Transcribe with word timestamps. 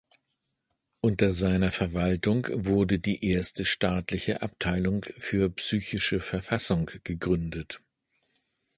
Unter 1.01 1.31
seiner 1.31 1.69
Verwaltung 1.69 2.47
wurde 2.51 2.97
die 2.97 3.23
erste 3.23 3.65
staatliche 3.65 4.41
Abteilung 4.41 5.05
für 5.19 5.47
psychische 5.51 6.19
Verfassung 6.19 6.89
gegründet. 7.03 7.83